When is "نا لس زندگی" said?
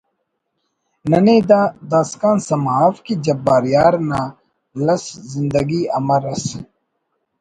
4.09-5.81